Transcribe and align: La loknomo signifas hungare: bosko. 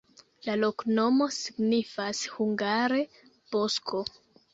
La 0.45 0.53
loknomo 0.59 1.27
signifas 1.35 2.21
hungare: 2.37 2.99
bosko. 3.53 4.01